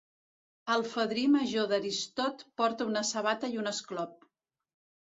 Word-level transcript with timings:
El 0.75 0.85
fadrí 0.93 1.25
major 1.35 1.69
d'Aristot 1.73 2.43
porta 2.63 2.91
una 2.95 3.07
sabata 3.13 3.55
i 3.57 3.63
un 3.67 3.75
esclop. 3.77 4.21